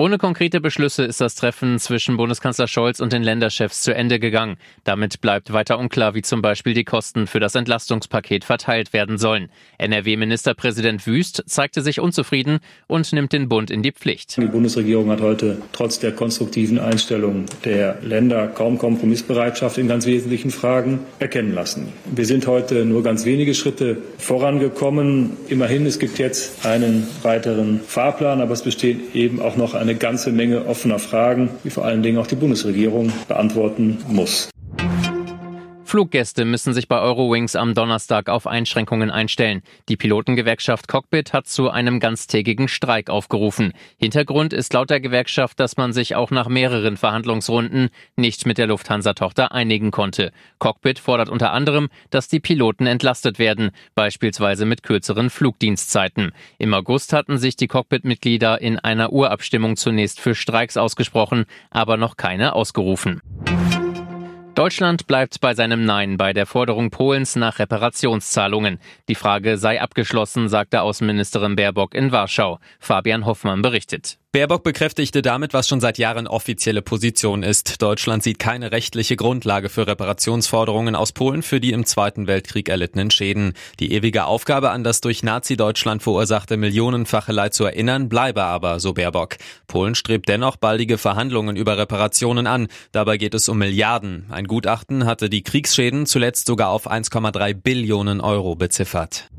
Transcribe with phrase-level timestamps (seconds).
[0.00, 4.56] Ohne konkrete Beschlüsse ist das Treffen zwischen Bundeskanzler Scholz und den Länderchefs zu Ende gegangen.
[4.84, 9.50] Damit bleibt weiter unklar, wie zum Beispiel die Kosten für das Entlastungspaket verteilt werden sollen.
[9.78, 14.36] NRW-Ministerpräsident Wüst zeigte sich unzufrieden und nimmt den Bund in die Pflicht.
[14.36, 20.52] Die Bundesregierung hat heute trotz der konstruktiven Einstellung der Länder kaum Kompromissbereitschaft in ganz wesentlichen
[20.52, 21.88] Fragen erkennen lassen.
[22.04, 25.36] Wir sind heute nur ganz wenige Schritte vorangekommen.
[25.48, 29.98] Immerhin, es gibt jetzt einen weiteren Fahrplan, aber es besteht eben auch noch ein eine
[29.98, 34.50] ganze Menge offener Fragen, die vor allen Dingen auch die Bundesregierung beantworten muss.
[35.88, 39.62] Fluggäste müssen sich bei Eurowings am Donnerstag auf Einschränkungen einstellen.
[39.88, 43.72] Die Pilotengewerkschaft Cockpit hat zu einem ganztägigen Streik aufgerufen.
[43.96, 48.66] Hintergrund ist laut der Gewerkschaft, dass man sich auch nach mehreren Verhandlungsrunden nicht mit der
[48.66, 50.32] Lufthansa-Tochter einigen konnte.
[50.58, 56.32] Cockpit fordert unter anderem, dass die Piloten entlastet werden, beispielsweise mit kürzeren Flugdienstzeiten.
[56.58, 62.18] Im August hatten sich die Cockpit-Mitglieder in einer Urabstimmung zunächst für Streiks ausgesprochen, aber noch
[62.18, 63.22] keine ausgerufen.
[64.58, 68.80] Deutschland bleibt bei seinem Nein bei der Forderung Polens nach Reparationszahlungen.
[69.06, 72.58] Die Frage sei abgeschlossen, sagte Außenministerin Baerbock in Warschau.
[72.80, 74.18] Fabian Hoffmann berichtet.
[74.30, 77.80] Baerbock bekräftigte damit, was schon seit Jahren offizielle Position ist.
[77.80, 83.10] Deutschland sieht keine rechtliche Grundlage für Reparationsforderungen aus Polen für die im Zweiten Weltkrieg erlittenen
[83.10, 83.54] Schäden.
[83.80, 88.92] Die ewige Aufgabe an das durch Nazi-Deutschland verursachte millionenfache Leid zu erinnern, bleibe aber, so
[88.92, 89.36] Baerbock.
[89.66, 92.68] Polen strebt dennoch baldige Verhandlungen über Reparationen an.
[92.92, 94.26] Dabei geht es um Milliarden.
[94.28, 99.30] Ein Gutachten hatte die Kriegsschäden zuletzt sogar auf 1,3 Billionen Euro beziffert.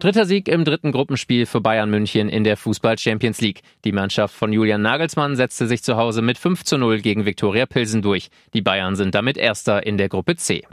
[0.00, 3.60] Dritter Sieg im dritten Gruppenspiel für Bayern München in der Fußball Champions League.
[3.84, 7.66] Die Mannschaft von Julian Nagelsmann setzte sich zu Hause mit 5 zu 0 gegen Viktoria
[7.66, 8.30] Pilsen durch.
[8.54, 10.64] Die Bayern sind damit Erster in der Gruppe C.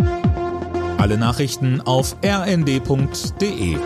[0.98, 3.78] Alle Nachrichten auf rnd.de